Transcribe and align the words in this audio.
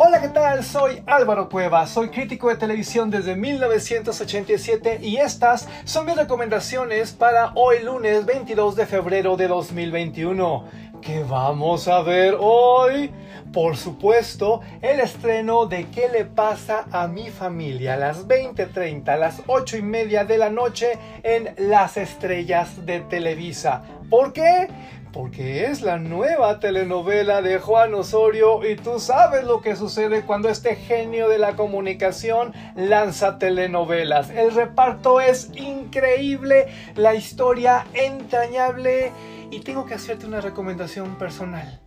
Hola, 0.00 0.20
¿qué 0.20 0.28
tal? 0.28 0.62
Soy 0.62 1.02
Álvaro 1.06 1.48
Cueva, 1.48 1.84
soy 1.88 2.10
crítico 2.10 2.48
de 2.48 2.54
televisión 2.54 3.10
desde 3.10 3.34
1987 3.34 5.00
y 5.02 5.16
estas 5.16 5.66
son 5.82 6.06
mis 6.06 6.14
recomendaciones 6.14 7.10
para 7.10 7.50
hoy 7.56 7.82
lunes 7.82 8.24
22 8.24 8.76
de 8.76 8.86
febrero 8.86 9.36
de 9.36 9.48
2021. 9.48 10.66
¿Qué 11.02 11.24
vamos 11.24 11.88
a 11.88 12.02
ver 12.02 12.36
hoy? 12.38 13.10
Por 13.52 13.76
supuesto, 13.76 14.60
el 14.82 15.00
estreno 15.00 15.66
de 15.66 15.88
¿Qué 15.88 16.08
le 16.08 16.26
pasa 16.26 16.84
a 16.92 17.08
mi 17.08 17.30
familia? 17.30 17.94
a 17.94 17.96
las 17.96 18.28
20.30, 18.28 19.08
a 19.08 19.16
las 19.16 19.42
8 19.48 19.78
y 19.78 19.82
media 19.82 20.24
de 20.24 20.38
la 20.38 20.50
noche 20.50 20.92
en 21.24 21.56
Las 21.58 21.96
Estrellas 21.96 22.86
de 22.86 23.00
Televisa. 23.00 23.82
¿Por 24.10 24.32
qué? 24.32 24.68
Porque 25.12 25.66
es 25.66 25.82
la 25.82 25.98
nueva 25.98 26.60
telenovela 26.60 27.40
de 27.40 27.58
Juan 27.58 27.94
Osorio 27.94 28.68
y 28.68 28.76
tú 28.76 29.00
sabes 29.00 29.44
lo 29.44 29.60
que 29.60 29.74
sucede 29.74 30.22
cuando 30.22 30.48
este 30.48 30.76
genio 30.76 31.28
de 31.28 31.38
la 31.38 31.56
comunicación 31.56 32.52
lanza 32.76 33.38
telenovelas. 33.38 34.30
El 34.30 34.54
reparto 34.54 35.20
es 35.20 35.50
increíble, 35.56 36.66
la 36.94 37.14
historia 37.14 37.86
entrañable 37.94 39.12
y 39.50 39.60
tengo 39.60 39.86
que 39.86 39.94
hacerte 39.94 40.26
una 40.26 40.40
recomendación 40.40 41.16
personal. 41.16 41.80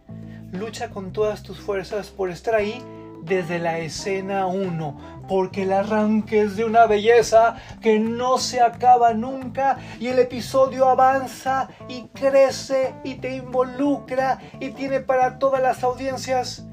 Lucha 0.51 0.89
con 0.89 1.13
todas 1.13 1.43
tus 1.43 1.59
fuerzas 1.59 2.09
por 2.09 2.29
estar 2.29 2.55
ahí 2.55 2.83
desde 3.21 3.59
la 3.59 3.79
escena 3.79 4.45
1, 4.47 5.23
porque 5.27 5.63
el 5.63 5.73
arranque 5.73 6.41
es 6.41 6.55
de 6.55 6.65
una 6.65 6.85
belleza 6.85 7.55
que 7.81 7.99
no 7.99 8.37
se 8.37 8.61
acaba 8.61 9.13
nunca 9.13 9.77
y 9.99 10.07
el 10.07 10.19
episodio 10.19 10.89
avanza 10.89 11.69
y 11.87 12.07
crece 12.13 12.93
y 13.03 13.15
te 13.15 13.35
involucra 13.35 14.39
y 14.59 14.69
tiene 14.71 14.99
para 14.99 15.39
todas 15.39 15.61
las 15.61 15.83
audiencias. 15.83 16.65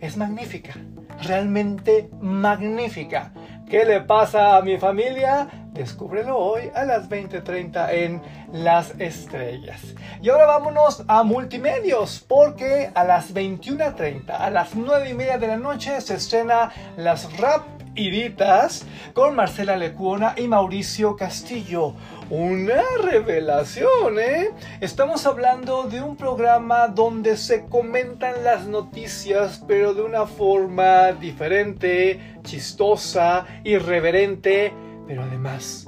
Es 0.00 0.16
magnífica, 0.16 0.74
realmente 1.22 2.10
magnífica. 2.20 3.32
¿Qué 3.68 3.84
le 3.84 4.00
pasa 4.00 4.56
a 4.56 4.62
mi 4.62 4.76
familia? 4.76 5.48
Descúbrelo 5.72 6.36
hoy 6.36 6.70
a 6.74 6.84
las 6.84 7.08
20:30 7.08 7.92
en 7.92 8.20
Las 8.52 8.92
Estrellas. 8.98 9.80
Y 10.20 10.28
ahora 10.28 10.44
vámonos 10.44 11.02
a 11.08 11.22
multimedios, 11.22 12.22
porque 12.28 12.90
a 12.94 13.04
las 13.04 13.32
21:30, 13.32 14.36
a 14.36 14.50
las 14.50 14.74
9 14.74 15.08
y 15.08 15.14
media 15.14 15.38
de 15.38 15.46
la 15.46 15.56
noche, 15.56 15.98
se 16.02 16.16
estrena 16.16 16.70
Las 16.98 17.38
Rapiditas 17.38 18.84
con 19.14 19.34
Marcela 19.34 19.76
Lecuona 19.76 20.34
y 20.36 20.46
Mauricio 20.46 21.16
Castillo. 21.16 21.94
Una 22.28 22.82
revelación, 23.02 24.20
¿eh? 24.20 24.50
Estamos 24.82 25.24
hablando 25.24 25.84
de 25.84 26.02
un 26.02 26.16
programa 26.16 26.88
donde 26.88 27.38
se 27.38 27.64
comentan 27.64 28.44
las 28.44 28.66
noticias, 28.66 29.64
pero 29.66 29.94
de 29.94 30.02
una 30.02 30.26
forma 30.26 31.12
diferente, 31.12 32.38
chistosa, 32.42 33.46
irreverente 33.64 34.91
pero 35.12 35.24
además 35.24 35.86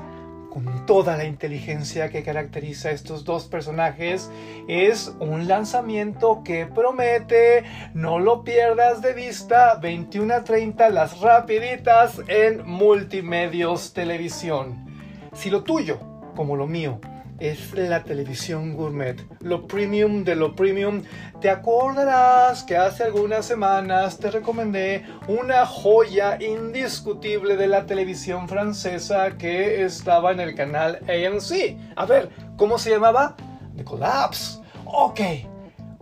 con 0.50 0.84
toda 0.84 1.16
la 1.16 1.24
inteligencia 1.24 2.10
que 2.10 2.22
caracteriza 2.22 2.90
a 2.90 2.92
estos 2.92 3.24
dos 3.24 3.44
personajes, 3.44 4.30
es 4.68 5.16
un 5.18 5.48
lanzamiento 5.48 6.42
que 6.44 6.66
promete, 6.66 7.64
no 7.94 8.18
lo 8.18 8.44
pierdas 8.44 9.00
de 9.00 9.14
vista, 9.14 9.76
21 9.76 10.34
a 10.34 10.44
30 10.44 10.90
las 10.90 11.20
rapiditas 11.20 12.20
en 12.28 12.66
Multimedios 12.66 13.94
Televisión. 13.94 14.84
Si 15.32 15.48
lo 15.48 15.64
tuyo, 15.64 15.98
como 16.36 16.54
lo 16.54 16.66
mío, 16.66 17.00
es 17.40 17.72
la 17.74 18.04
televisión 18.04 18.74
gourmet, 18.74 19.20
lo 19.40 19.66
premium 19.66 20.24
de 20.24 20.36
lo 20.36 20.54
premium. 20.54 21.02
Te 21.40 21.50
acordarás 21.50 22.62
que 22.62 22.76
hace 22.76 23.04
algunas 23.04 23.44
semanas 23.44 24.18
te 24.18 24.30
recomendé 24.30 25.04
una 25.26 25.66
joya 25.66 26.38
indiscutible 26.40 27.56
de 27.56 27.66
la 27.66 27.86
televisión 27.86 28.48
francesa 28.48 29.36
que 29.36 29.84
estaba 29.84 30.32
en 30.32 30.40
el 30.40 30.54
canal 30.54 31.00
AMC. 31.02 31.76
A 31.96 32.06
ver, 32.06 32.30
¿cómo 32.56 32.78
se 32.78 32.90
llamaba? 32.90 33.36
The 33.76 33.84
Collapse. 33.84 34.60
Ok, 34.84 35.20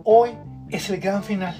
hoy 0.03 0.31
es 0.69 0.89
el 0.89 0.99
gran 0.99 1.23
final. 1.23 1.55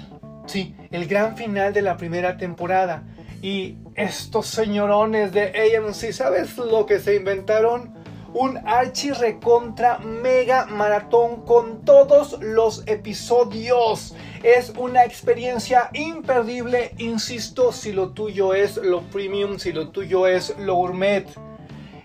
Sí, 0.46 0.76
el 0.90 1.06
gran 1.06 1.36
final 1.36 1.72
de 1.72 1.82
la 1.82 1.96
primera 1.96 2.36
temporada. 2.36 3.02
Y 3.42 3.76
estos 3.94 4.46
señorones 4.46 5.32
de 5.32 5.52
AMC, 5.76 6.12
¿sabes 6.12 6.56
lo 6.56 6.86
que 6.86 6.98
se 6.98 7.16
inventaron? 7.16 8.03
Un 8.34 8.58
archi 8.66 9.12
recontra 9.12 9.98
mega 9.98 10.66
maratón 10.66 11.42
con 11.42 11.84
todos 11.84 12.36
los 12.40 12.82
episodios. 12.86 14.14
Es 14.42 14.70
una 14.76 15.04
experiencia 15.04 15.88
imperdible, 15.92 16.92
insisto, 16.98 17.70
si 17.70 17.92
lo 17.92 18.10
tuyo 18.10 18.52
es 18.52 18.76
lo 18.76 19.02
premium, 19.02 19.58
si 19.58 19.72
lo 19.72 19.88
tuyo 19.90 20.26
es 20.26 20.54
lo 20.58 20.74
gourmet. 20.74 21.28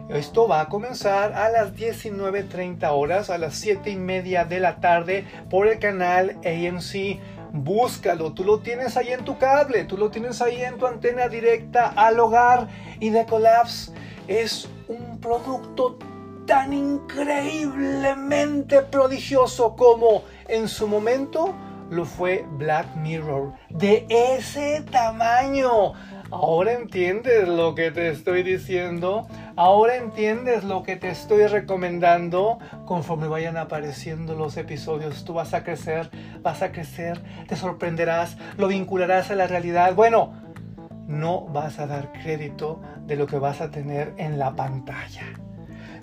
Esto 0.09 0.47
va 0.47 0.61
a 0.61 0.69
comenzar 0.69 1.33
a 1.33 1.49
las 1.49 1.75
19.30 1.75 2.87
horas, 2.91 3.31
a 3.31 3.39
las 3.39 3.55
7 3.55 3.89
y 3.89 3.95
media 3.95 4.45
de 4.45 4.59
la 4.59 4.79
tarde 4.79 5.25
por 5.49 5.67
el 5.67 5.79
canal 5.79 6.37
AMC. 6.45 7.19
Búscalo, 7.51 8.33
tú 8.33 8.43
lo 8.43 8.59
tienes 8.59 8.97
ahí 8.97 9.09
en 9.09 9.25
tu 9.25 9.39
cable, 9.39 9.83
tú 9.85 9.97
lo 9.97 10.11
tienes 10.11 10.41
ahí 10.43 10.61
en 10.61 10.77
tu 10.77 10.85
antena 10.85 11.27
directa 11.27 11.87
al 11.95 12.19
hogar 12.19 12.67
y 12.99 13.09
The 13.09 13.25
Collapse 13.25 13.91
es 14.27 14.69
un 14.87 15.19
producto 15.19 15.97
tan 16.49 16.73
increíblemente 16.73 18.81
prodigioso 18.81 19.75
como 19.75 20.23
en 20.47 20.67
su 20.67 20.87
momento 20.87 21.53
lo 21.91 22.05
fue 22.05 22.43
Black 22.53 22.95
Mirror. 22.95 23.53
De 23.69 24.07
ese 24.09 24.83
tamaño. 24.89 25.93
Ahora 26.31 26.73
entiendes 26.73 27.47
lo 27.47 27.75
que 27.75 27.91
te 27.91 28.09
estoy 28.09 28.41
diciendo. 28.41 29.27
Ahora 29.55 29.97
entiendes 29.97 30.63
lo 30.63 30.81
que 30.81 30.95
te 30.95 31.09
estoy 31.09 31.45
recomendando. 31.45 32.57
Conforme 32.85 33.27
vayan 33.27 33.55
apareciendo 33.55 34.33
los 34.33 34.57
episodios, 34.57 35.25
tú 35.25 35.35
vas 35.35 35.53
a 35.53 35.63
crecer, 35.63 36.09
vas 36.41 36.63
a 36.63 36.71
crecer, 36.71 37.21
te 37.47 37.57
sorprenderás, 37.57 38.37
lo 38.57 38.69
vincularás 38.69 39.29
a 39.29 39.35
la 39.35 39.45
realidad. 39.45 39.93
Bueno, 39.93 40.33
no 41.07 41.41
vas 41.41 41.77
a 41.77 41.85
dar 41.85 42.11
crédito 42.11 42.81
de 43.05 43.17
lo 43.17 43.27
que 43.27 43.37
vas 43.37 43.61
a 43.61 43.69
tener 43.69 44.15
en 44.17 44.39
la 44.39 44.55
pantalla. 44.55 45.27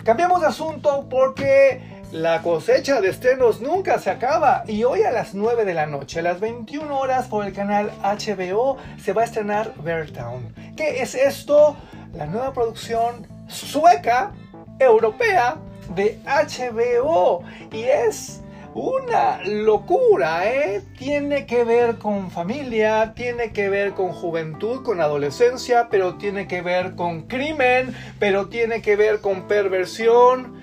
Cambiamos 0.03 0.41
de 0.41 0.47
asunto 0.47 1.07
porque 1.09 1.81
la 2.11 2.41
cosecha 2.41 3.01
de 3.01 3.09
estrenos 3.09 3.59
nunca 3.59 3.99
se 3.99 4.09
acaba 4.09 4.63
y 4.65 4.83
hoy 4.85 5.03
a 5.03 5.11
las 5.11 5.33
9 5.33 5.65
de 5.65 5.73
la 5.73 5.85
noche, 5.85 6.19
a 6.19 6.21
las 6.21 6.39
21 6.39 6.97
horas 6.97 7.27
por 7.27 7.45
el 7.45 7.53
canal 7.53 7.91
HBO, 8.01 8.77
se 9.03 9.11
va 9.11 9.23
a 9.23 9.25
estrenar 9.25 9.73
Town. 10.13 10.53
¿Qué 10.77 11.01
es 11.01 11.15
esto? 11.15 11.75
La 12.13 12.25
nueva 12.25 12.53
producción 12.53 13.27
sueca, 13.47 14.31
europea 14.79 15.57
de 15.95 16.19
HBO 16.25 17.43
y 17.71 17.83
es 17.83 18.41
una 18.77 19.43
locura, 19.43 20.47
¿eh? 20.47 20.83
Tiene 20.99 21.47
que 21.47 21.63
ver 21.63 21.97
con 21.97 22.29
familia, 22.29 23.13
tiene 23.15 23.51
que 23.51 23.69
ver 23.69 23.93
con 23.93 24.11
juventud, 24.11 24.83
con 24.83 25.01
adolescencia, 25.01 25.87
pero 25.89 26.17
tiene 26.17 26.47
que 26.47 26.61
ver 26.61 26.95
con 26.95 27.23
crimen, 27.23 27.95
pero 28.19 28.49
tiene 28.49 28.83
que 28.83 28.95
ver 28.95 29.19
con 29.19 29.47
perversión. 29.47 30.61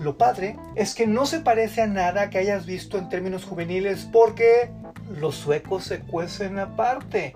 Lo 0.00 0.16
padre 0.16 0.56
es 0.74 0.94
que 0.94 1.06
no 1.06 1.26
se 1.26 1.40
parece 1.40 1.82
a 1.82 1.86
nada 1.86 2.30
que 2.30 2.38
hayas 2.38 2.64
visto 2.64 2.96
en 2.96 3.10
términos 3.10 3.44
juveniles 3.44 4.08
porque 4.10 4.70
los 5.18 5.34
suecos 5.34 5.84
se 5.84 6.00
cuecen 6.00 6.58
aparte. 6.58 7.34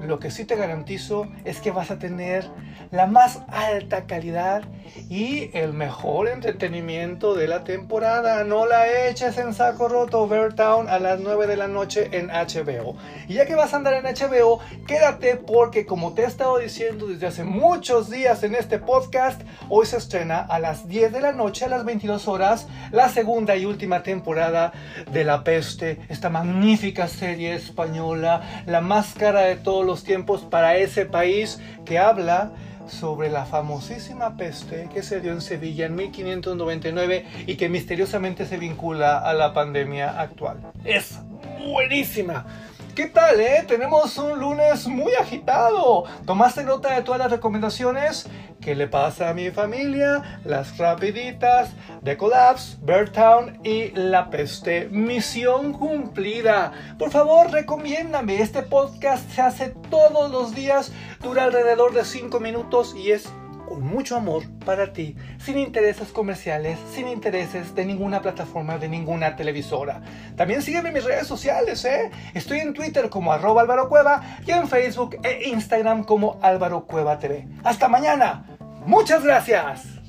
Lo 0.00 0.18
que 0.18 0.30
sí 0.30 0.46
te 0.46 0.56
garantizo 0.56 1.26
es 1.44 1.60
que 1.60 1.70
vas 1.70 1.90
a 1.90 1.98
tener 1.98 2.48
la 2.90 3.06
más 3.06 3.42
alta 3.48 4.06
calidad 4.06 4.62
y 5.08 5.50
el 5.56 5.72
mejor 5.72 6.28
entretenimiento 6.28 7.34
de 7.34 7.48
la 7.48 7.64
temporada. 7.64 8.44
No 8.44 8.66
la 8.66 9.08
eches 9.08 9.38
en 9.38 9.54
saco 9.54 9.88
roto, 9.88 10.28
Town 10.54 10.88
a 10.88 10.98
las 10.98 11.20
9 11.20 11.46
de 11.46 11.56
la 11.56 11.68
noche 11.68 12.08
en 12.12 12.28
HBO. 12.28 12.96
Y 13.28 13.34
ya 13.34 13.46
que 13.46 13.54
vas 13.54 13.72
a 13.72 13.76
andar 13.76 13.94
en 13.94 14.04
HBO, 14.04 14.60
quédate 14.86 15.36
porque 15.36 15.86
como 15.86 16.14
te 16.14 16.22
he 16.22 16.26
estado 16.26 16.58
diciendo 16.58 17.06
desde 17.06 17.26
hace 17.26 17.44
muchos 17.44 18.10
días 18.10 18.42
en 18.42 18.54
este 18.54 18.78
podcast, 18.78 19.40
hoy 19.68 19.86
se 19.86 19.96
estrena 19.96 20.40
a 20.40 20.58
las 20.58 20.88
10 20.88 21.12
de 21.12 21.20
la 21.20 21.32
noche, 21.32 21.64
a 21.64 21.68
las 21.68 21.84
22 21.84 22.28
horas, 22.28 22.68
la 22.90 23.08
segunda 23.08 23.56
y 23.56 23.66
última 23.66 24.02
temporada 24.02 24.72
de 25.10 25.24
La 25.24 25.44
Peste, 25.44 26.00
esta 26.08 26.30
magnífica 26.30 27.08
serie 27.08 27.54
española, 27.54 28.64
la 28.66 28.80
máscara 28.80 29.40
de 29.42 29.56
todos 29.56 29.84
los 29.84 30.04
tiempos 30.04 30.42
para 30.42 30.76
ese 30.76 31.06
país 31.06 31.60
que 31.84 31.98
habla 31.98 32.52
sobre 32.88 33.30
la 33.30 33.46
famosísima 33.46 34.36
peste 34.36 34.88
que 34.92 35.02
se 35.02 35.20
dio 35.20 35.32
en 35.32 35.40
Sevilla 35.40 35.86
en 35.86 35.94
1599 35.96 37.26
y 37.46 37.56
que 37.56 37.68
misteriosamente 37.68 38.46
se 38.46 38.56
vincula 38.58 39.18
a 39.18 39.34
la 39.34 39.52
pandemia 39.52 40.20
actual. 40.20 40.58
Es 40.84 41.18
buenísima. 41.66 42.46
¿Qué 42.96 43.08
tal, 43.08 43.38
eh? 43.40 43.62
Tenemos 43.68 44.16
un 44.16 44.38
lunes 44.38 44.86
muy 44.86 45.12
agitado. 45.12 46.04
¿Tomaste 46.24 46.64
nota 46.64 46.94
de 46.94 47.02
todas 47.02 47.18
las 47.18 47.30
recomendaciones? 47.30 48.26
¿Qué 48.58 48.74
le 48.74 48.88
pasa 48.88 49.28
a 49.28 49.34
mi 49.34 49.50
familia? 49.50 50.40
Las 50.46 50.78
rapiditas, 50.78 51.74
The 52.02 52.16
Collapse, 52.16 52.78
Town 53.12 53.60
y 53.64 53.90
La 53.90 54.30
Peste. 54.30 54.88
Misión 54.90 55.74
cumplida. 55.74 56.72
Por 56.98 57.10
favor, 57.10 57.50
recomiéndame. 57.50 58.40
Este 58.40 58.62
podcast 58.62 59.30
se 59.30 59.42
hace 59.42 59.74
todos 59.90 60.30
los 60.30 60.54
días, 60.54 60.90
dura 61.20 61.44
alrededor 61.44 61.92
de 61.92 62.02
5 62.02 62.40
minutos 62.40 62.96
y 62.96 63.10
es 63.10 63.28
con 63.66 63.84
mucho 63.84 64.16
amor 64.16 64.44
para 64.64 64.92
ti, 64.92 65.16
sin 65.38 65.58
intereses 65.58 66.08
comerciales, 66.08 66.78
sin 66.92 67.08
intereses 67.08 67.74
de 67.74 67.84
ninguna 67.84 68.22
plataforma, 68.22 68.78
de 68.78 68.88
ninguna 68.88 69.36
televisora. 69.36 70.00
También 70.36 70.62
sígueme 70.62 70.88
en 70.88 70.94
mis 70.94 71.04
redes 71.04 71.26
sociales, 71.26 71.84
¿eh? 71.84 72.10
Estoy 72.34 72.60
en 72.60 72.72
Twitter 72.72 73.10
como 73.10 73.32
arroba 73.32 73.62
Álvaro 73.62 73.88
Cueva 73.88 74.22
y 74.46 74.52
en 74.52 74.68
Facebook 74.68 75.18
e 75.22 75.48
Instagram 75.48 76.04
como 76.04 76.38
Álvaro 76.42 76.86
Cueva 76.86 77.18
TV. 77.18 77.46
Hasta 77.64 77.88
mañana. 77.88 78.46
Muchas 78.86 79.24
gracias. 79.24 80.05